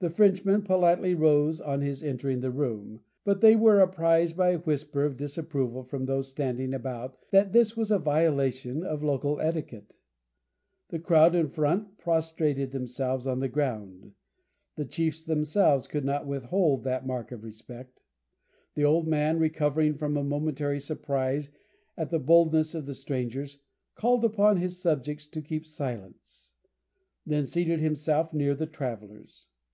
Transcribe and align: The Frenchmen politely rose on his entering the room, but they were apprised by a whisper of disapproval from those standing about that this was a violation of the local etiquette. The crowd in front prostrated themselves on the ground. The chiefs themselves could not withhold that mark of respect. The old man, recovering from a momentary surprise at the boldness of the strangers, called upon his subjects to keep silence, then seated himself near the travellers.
The 0.00 0.10
Frenchmen 0.10 0.62
politely 0.62 1.16
rose 1.16 1.60
on 1.60 1.80
his 1.80 2.04
entering 2.04 2.38
the 2.38 2.52
room, 2.52 3.00
but 3.24 3.40
they 3.40 3.56
were 3.56 3.80
apprised 3.80 4.36
by 4.36 4.50
a 4.50 4.58
whisper 4.60 5.04
of 5.04 5.16
disapproval 5.16 5.82
from 5.82 6.04
those 6.04 6.28
standing 6.28 6.72
about 6.72 7.18
that 7.32 7.52
this 7.52 7.76
was 7.76 7.90
a 7.90 7.98
violation 7.98 8.84
of 8.84 9.00
the 9.00 9.06
local 9.06 9.40
etiquette. 9.40 9.94
The 10.90 11.00
crowd 11.00 11.34
in 11.34 11.48
front 11.48 11.98
prostrated 11.98 12.70
themselves 12.70 13.26
on 13.26 13.40
the 13.40 13.48
ground. 13.48 14.12
The 14.76 14.84
chiefs 14.84 15.24
themselves 15.24 15.88
could 15.88 16.04
not 16.04 16.28
withhold 16.28 16.84
that 16.84 17.04
mark 17.04 17.32
of 17.32 17.42
respect. 17.42 17.98
The 18.76 18.84
old 18.84 19.08
man, 19.08 19.40
recovering 19.40 19.94
from 19.94 20.16
a 20.16 20.22
momentary 20.22 20.78
surprise 20.78 21.50
at 21.96 22.10
the 22.10 22.20
boldness 22.20 22.72
of 22.72 22.86
the 22.86 22.94
strangers, 22.94 23.58
called 23.96 24.24
upon 24.24 24.58
his 24.58 24.80
subjects 24.80 25.26
to 25.26 25.42
keep 25.42 25.66
silence, 25.66 26.52
then 27.26 27.44
seated 27.44 27.80
himself 27.80 28.32
near 28.32 28.54
the 28.54 28.64
travellers. 28.66 29.48